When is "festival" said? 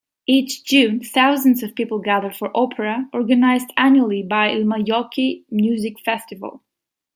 5.99-6.63